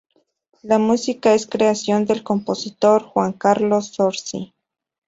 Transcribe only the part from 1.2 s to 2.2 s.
es creación